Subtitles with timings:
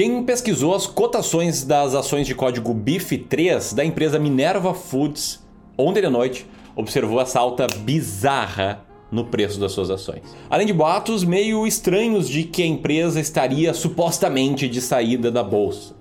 [0.00, 5.46] Quem pesquisou as cotações das ações de código BIF3 da empresa Minerva Foods
[5.76, 8.82] ontem à noite observou essa alta bizarra
[9.12, 10.22] no preço das suas ações.
[10.48, 15.94] Além de boatos meio estranhos de que a empresa estaria supostamente de saída da bolsa.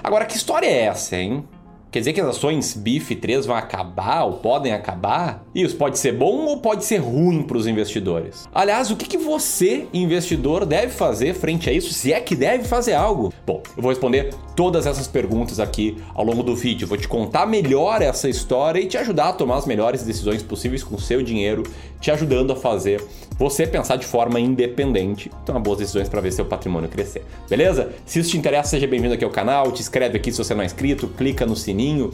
[0.00, 1.42] Agora, que história é essa, hein?
[1.90, 5.44] Quer dizer que as ações BIF 3 vão acabar ou podem acabar?
[5.52, 8.48] Isso pode ser bom ou pode ser ruim para os investidores?
[8.54, 12.62] Aliás, o que, que você, investidor, deve fazer frente a isso, se é que deve
[12.62, 13.32] fazer algo?
[13.44, 16.86] Bom, eu vou responder todas essas perguntas aqui ao longo do vídeo.
[16.86, 20.84] Vou te contar melhor essa história e te ajudar a tomar as melhores decisões possíveis
[20.84, 21.62] com o seu dinheiro,
[21.98, 23.02] te ajudando a fazer
[23.38, 27.24] você pensar de forma independente, tomar boas decisões para ver seu patrimônio crescer.
[27.48, 27.90] Beleza?
[28.04, 30.60] Se isso te interessa, seja bem-vindo aqui ao canal, te inscreve aqui se você não
[30.60, 32.10] é inscrito, clica no sininho.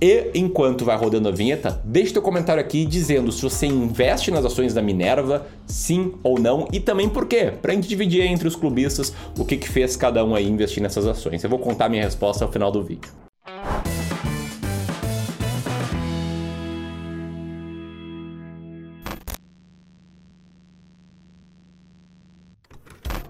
[0.00, 4.44] E enquanto vai rodando a vinheta, deixe teu comentário aqui dizendo se você investe nas
[4.44, 8.54] ações da Minerva, sim ou não, e também por quê, pra gente dividir entre os
[8.54, 11.42] clubistas o que, que fez cada um aí investir nessas ações.
[11.42, 13.27] Eu vou contar minha resposta ao final do vídeo.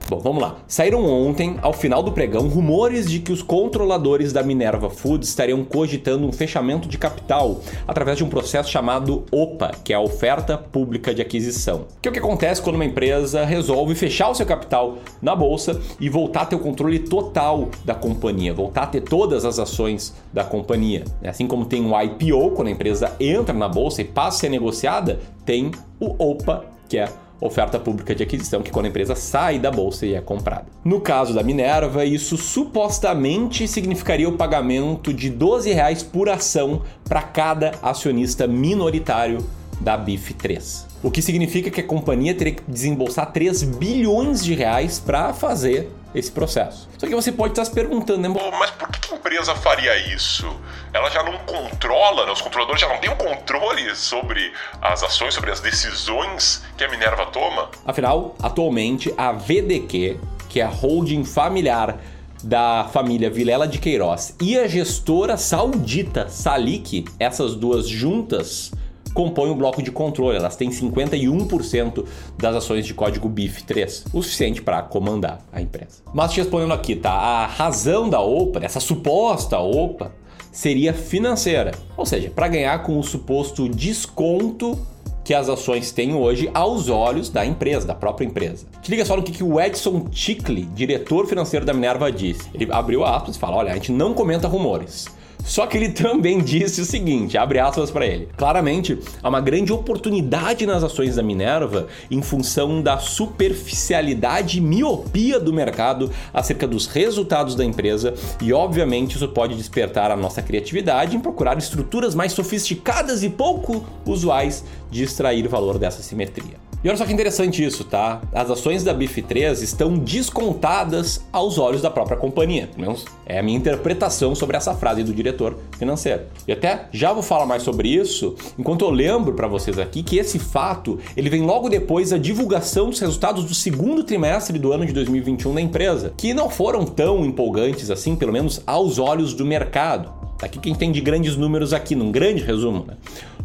[0.09, 0.57] Bom, vamos lá.
[0.67, 5.63] Saíram ontem, ao final do pregão, rumores de que os controladores da Minerva Foods estariam
[5.63, 10.57] cogitando um fechamento de capital através de um processo chamado OPA, que é a Oferta
[10.57, 11.85] Pública de Aquisição.
[12.01, 15.79] Que é o que acontece quando uma empresa resolve fechar o seu capital na bolsa
[16.01, 20.15] e voltar a ter o controle total da companhia, voltar a ter todas as ações
[20.33, 21.05] da companhia.
[21.23, 24.49] Assim como tem o IPO, quando a empresa entra na bolsa e passa a ser
[24.49, 25.71] negociada, tem
[26.01, 29.71] o OPA, que é oferta pública de aquisição, que é quando a empresa sai da
[29.71, 30.67] bolsa e é comprada.
[30.85, 37.23] No caso da Minerva, isso supostamente significaria o pagamento de 12 reais por ação para
[37.23, 39.39] cada acionista minoritário
[39.81, 40.87] da BIF3.
[41.03, 45.89] O que significa que a companhia teria que desembolsar 3 bilhões de reais para fazer
[46.15, 46.89] esse processo.
[46.99, 48.51] Só que você pode estar se perguntando, né?
[48.59, 50.49] mas por que a empresa faria isso?
[50.93, 52.33] Ela já não controla, né?
[52.33, 56.89] os controladores já não têm o controle sobre as ações, sobre as decisões que a
[56.89, 57.71] Minerva toma?
[57.85, 61.99] Afinal, atualmente a VDQ, que é a holding familiar
[62.43, 68.73] da família Vilela de Queiroz e a gestora saudita Salik, essas duas juntas,
[69.19, 70.37] compõem o bloco de controle.
[70.37, 72.05] Elas têm 51%
[72.39, 76.05] das ações de código BIF3, o suficiente para comandar a empresa.
[76.15, 77.11] Mas te respondendo aqui, tá?
[77.11, 80.13] A razão da OPA, essa suposta OPA,
[80.53, 84.79] seria financeira, ou seja, para ganhar com o suposto desconto
[85.25, 88.67] que as ações têm hoje aos olhos da empresa, da própria empresa.
[88.81, 92.49] Te liga só no que, o Edson Tickley, diretor financeiro da Minerva, disse.
[92.55, 95.09] Ele abriu aspas e fala: olha, a gente não comenta rumores.
[95.49, 98.29] Só que ele também disse o seguinte, abre aspas para ele.
[98.37, 105.41] Claramente, há uma grande oportunidade nas ações da Minerva em função da superficialidade e miopia
[105.41, 111.17] do mercado acerca dos resultados da empresa e obviamente isso pode despertar a nossa criatividade
[111.17, 116.68] em procurar estruturas mais sofisticadas e pouco usuais de extrair valor dessa simetria.
[116.83, 118.21] E olha só que interessante isso, tá?
[118.33, 122.69] As ações da BIF3 estão descontadas aos olhos da própria companhia.
[122.69, 126.23] Pelo menos é a minha interpretação sobre essa frase do diretor financeiro.
[126.47, 130.19] E até já vou falar mais sobre isso, enquanto eu lembro para vocês aqui que
[130.19, 134.87] esse fato ele vem logo depois da divulgação dos resultados do segundo trimestre do ano
[134.87, 139.45] de 2021 da empresa, que não foram tão empolgantes assim, pelo menos aos olhos do
[139.45, 140.18] mercado.
[140.41, 142.85] Aqui quem tem de grandes números aqui, num grande resumo.
[142.87, 142.95] Né?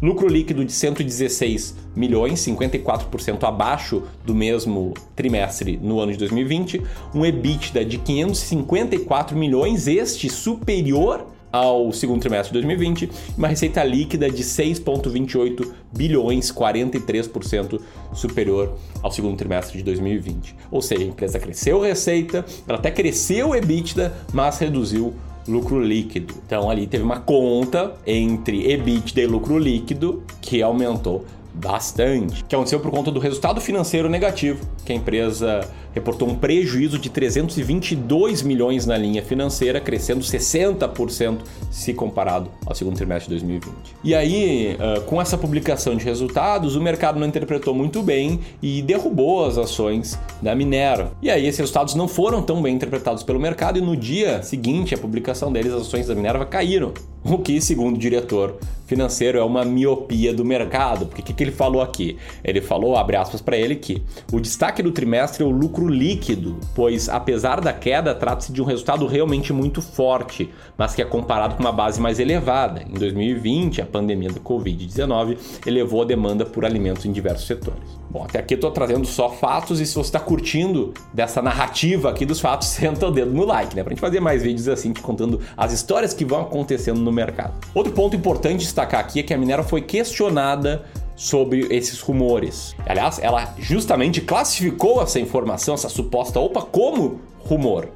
[0.00, 6.80] Lucro líquido de 116 milhões, 54% abaixo do mesmo trimestre no ano de 2020.
[7.12, 14.28] Um EBITDA de 554 milhões, este superior ao segundo trimestre de 2020, uma receita líquida
[14.28, 17.80] de 6,28 bilhões, 43%
[18.12, 20.56] superior ao segundo trimestre de 2020.
[20.68, 25.14] Ou seja, a empresa cresceu receita, ela até cresceu o EBITDA, mas reduziu
[25.46, 26.34] lucro líquido.
[26.46, 32.80] Então ali teve uma conta entre EBITDA e lucro líquido que aumentou bastante, que aconteceu
[32.80, 38.84] por conta do resultado financeiro negativo, que a empresa reportou um prejuízo de 322 milhões
[38.84, 41.38] na linha financeira, crescendo 60%
[41.70, 43.74] se comparado ao segundo trimestre de 2020.
[44.02, 49.46] E aí, com essa publicação de resultados, o mercado não interpretou muito bem e derrubou
[49.46, 51.12] as ações da Minerva.
[51.22, 54.94] E aí, esses resultados não foram tão bem interpretados pelo mercado e no dia seguinte
[54.94, 56.92] à publicação deles, as ações da Minerva caíram.
[57.24, 61.06] O que, segundo o diretor financeiro, é uma miopia do mercado.
[61.06, 62.16] Porque o que, que ele falou aqui?
[62.42, 64.02] Ele falou, abre aspas para ele, que
[64.32, 68.64] o destaque do trimestre é o lucro líquido, pois apesar da queda, trata-se de um
[68.64, 72.82] resultado realmente muito forte, mas que é comparado com uma base mais elevada.
[72.82, 78.03] Em 2020, a pandemia do Covid-19 elevou a demanda por alimentos em diversos setores.
[78.14, 82.08] Bom, até aqui eu estou trazendo só fatos e se você está curtindo dessa narrativa
[82.08, 83.82] aqui dos fatos, senta o dedo no like, né?
[83.82, 87.54] Pra gente fazer mais vídeos assim, contando as histórias que vão acontecendo no mercado.
[87.74, 90.84] Outro ponto importante destacar aqui é que a Minera foi questionada
[91.16, 92.76] sobre esses rumores.
[92.86, 97.88] Aliás, ela justamente classificou essa informação, essa suposta OPA, como rumor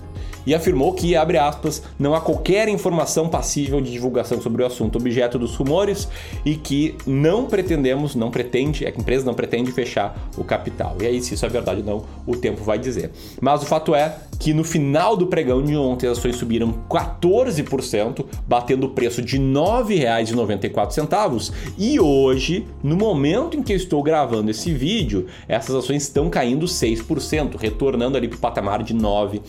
[0.48, 4.96] e afirmou que, abre aspas, não há qualquer informação passível de divulgação sobre o assunto
[4.96, 6.08] objeto dos rumores
[6.42, 10.96] e que não pretendemos, não pretende, a empresa não pretende fechar o capital.
[11.02, 13.10] E aí, se isso é verdade ou não, o tempo vai dizer.
[13.42, 18.24] Mas o fato é que no final do pregão de ontem as ações subiram 14%,
[18.46, 21.52] batendo o preço de R$ 9,94.
[21.76, 26.64] E hoje, no momento em que eu estou gravando esse vídeo, essas ações estão caindo
[26.64, 29.42] 6%, retornando ali para o patamar de 9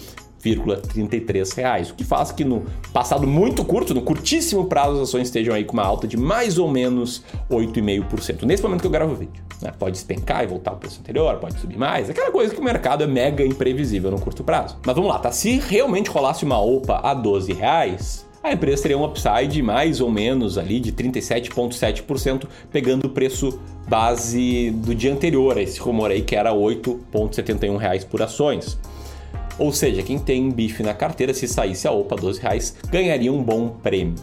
[0.44, 2.64] R$ reais, o que faz que no
[2.94, 6.58] passado muito curto, no curtíssimo prazo, as ações estejam aí com uma alta de mais
[6.58, 8.44] ou menos 8,5%.
[8.44, 9.44] Nesse momento que eu gravo o vídeo.
[9.62, 9.72] Né?
[9.78, 13.04] Pode despencar e voltar ao preço anterior, pode subir mais, aquela coisa que o mercado
[13.04, 14.78] é mega imprevisível no curto prazo.
[14.86, 15.32] Mas vamos lá, tá?
[15.32, 20.10] Se realmente rolasse uma OPA a 12 reais, a empresa teria um upside mais ou
[20.10, 26.36] menos ali de 37,7%, pegando o preço base do dia anterior esse rumor aí, que
[26.36, 28.80] era R$ 8,71 por ações.
[29.60, 33.44] Ou seja, quem tem bife na carteira, se saísse a OPA 12 reais, ganharia um
[33.44, 34.16] bom prêmio.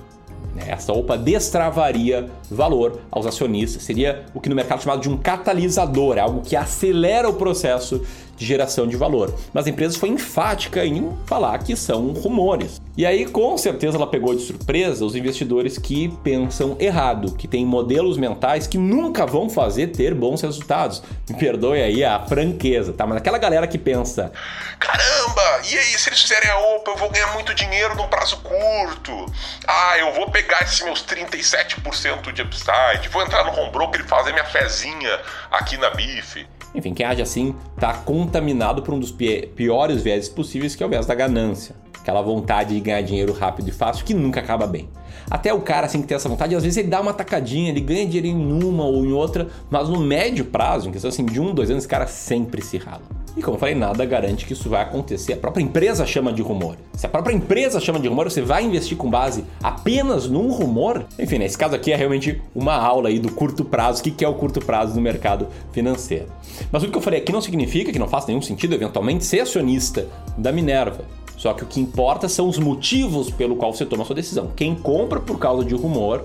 [0.67, 5.17] Essa OPA destravaria valor aos acionistas, seria o que no mercado é chamado de um
[5.17, 8.03] catalisador, é algo que acelera o processo
[8.37, 9.35] de geração de valor.
[9.53, 12.81] Mas a empresa foi enfática em falar que são rumores.
[12.97, 17.67] E aí, com certeza, ela pegou de surpresa os investidores que pensam errado, que têm
[17.67, 21.03] modelos mentais que nunca vão fazer ter bons resultados.
[21.29, 23.07] Me perdoe aí a franqueza, tá?
[23.07, 24.33] Mas aquela galera que pensa:
[24.79, 28.39] caramba, e aí, se eles fizerem a OPA, eu vou ganhar muito dinheiro num prazo
[28.39, 29.27] curto.
[29.67, 34.09] Ah, eu vou pegar esses meus 37% de upside, vou entrar no home broker e
[34.09, 36.47] fazer minha fezinha aqui na BIF.
[36.77, 40.89] Enfim, quem age assim está contaminado por um dos piores viéses possíveis, que é o
[40.89, 41.75] viés da ganância.
[41.99, 44.89] Aquela vontade de ganhar dinheiro rápido e fácil que nunca acaba bem.
[45.29, 47.81] Até o cara assim que tem essa vontade, às vezes ele dá uma tacadinha, ele
[47.81, 51.41] ganha dinheiro em uma ou em outra, mas no médio prazo, em questão assim de
[51.41, 53.03] um, dois anos, esse cara sempre se rala.
[53.37, 55.35] E como eu falei, nada garante que isso vai acontecer.
[55.35, 56.77] A própria empresa chama de rumor.
[56.95, 61.05] Se a própria empresa chama de rumor, você vai investir com base apenas num rumor?
[61.19, 64.01] Enfim, nesse caso aqui é realmente uma aula aí do curto prazo.
[64.01, 66.27] O que é o curto prazo no mercado financeiro?
[66.73, 69.41] Mas tudo que eu falei aqui não significa que não faça nenhum sentido eventualmente ser
[69.41, 70.07] acionista
[70.39, 71.05] da Minerva.
[71.37, 74.51] Só que o que importa são os motivos pelo qual você toma a sua decisão.
[74.57, 76.25] Quem compra por causa de rumor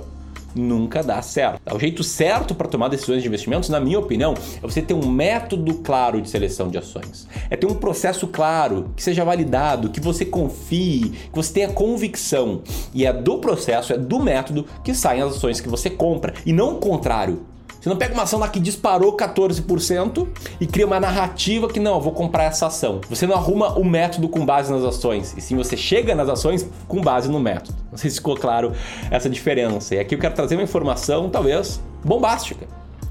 [0.56, 1.62] nunca dá certo.
[1.74, 5.10] O jeito certo para tomar decisões de investimentos, na minha opinião, é você ter um
[5.10, 7.28] método claro de seleção de ações.
[7.50, 12.62] É ter um processo claro, que seja validado, que você confie, que você tenha convicção.
[12.94, 16.34] E é do processo, é do método que saem as ações que você compra.
[16.46, 17.51] E não o contrário.
[17.82, 20.28] Você não pega uma ação lá que disparou 14%
[20.60, 23.02] e cria uma narrativa que não, vou comprar essa ação.
[23.10, 26.70] Você não arruma o método com base nas ações, e sim você chega nas ações
[26.88, 27.76] com base no método.
[27.90, 28.72] Não sei se ficou claro
[29.10, 29.96] essa diferença.
[29.96, 32.68] E aqui eu quero trazer uma informação, talvez, bombástica.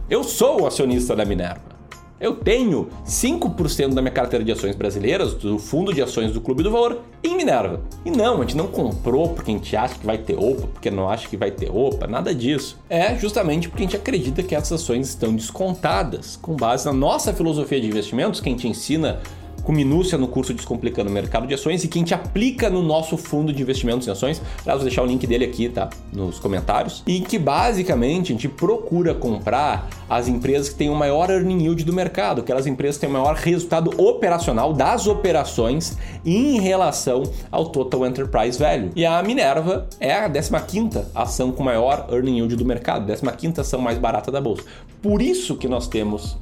[0.08, 1.79] Eu sou o acionista da Minerva.
[2.20, 6.62] Eu tenho 5% da minha carteira de ações brasileiras, do fundo de ações do Clube
[6.62, 7.80] do Valor, em Minerva.
[8.04, 10.90] E não, a gente não comprou porque a gente acha que vai ter OPA, porque
[10.90, 12.78] não acha que vai ter OPA, nada disso.
[12.90, 17.32] É justamente porque a gente acredita que essas ações estão descontadas, com base na nossa
[17.32, 19.20] filosofia de investimentos, que a gente ensina
[19.62, 22.82] com minúcia no curso Descomplicando o Mercado de Ações e que a gente aplica no
[22.82, 24.40] nosso fundo de investimentos em ações.
[24.60, 25.90] Aliás, vou deixar o link dele aqui, tá?
[26.12, 27.02] Nos comentários.
[27.06, 31.84] E que basicamente a gente procura comprar as empresas que têm o maior earning yield
[31.84, 37.66] do mercado, aquelas empresas que têm o maior resultado operacional das operações em relação ao
[37.66, 38.90] Total Enterprise Value.
[38.96, 43.80] E a Minerva é a 15 ação com maior earning yield do mercado, 15 ação
[43.80, 44.64] mais barata da bolsa.
[45.02, 46.36] Por isso que nós temos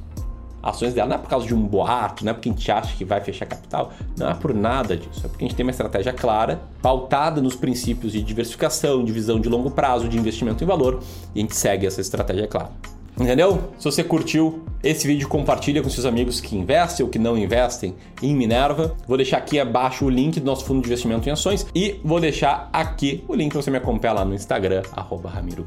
[0.61, 1.09] ações dela.
[1.09, 3.21] Não é por causa de um boato, não é porque a gente acha que vai
[3.21, 5.25] fechar capital, não é por nada disso.
[5.25, 9.39] É porque a gente tem uma estratégia clara, pautada nos princípios de diversificação, de visão
[9.39, 11.01] de longo prazo, de investimento em valor,
[11.33, 12.71] e a gente segue essa estratégia clara.
[13.19, 13.59] Entendeu?
[13.77, 17.93] Se você curtiu esse vídeo, compartilha com seus amigos que investem ou que não investem
[18.21, 18.95] em Minerva.
[19.05, 22.19] Vou deixar aqui abaixo o link do nosso fundo de investimento em ações e vou
[22.19, 25.65] deixar aqui o link para você me acompanhar lá no Instagram, arroba Ramiro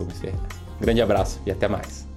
[0.81, 2.12] Grande abraço e até mais.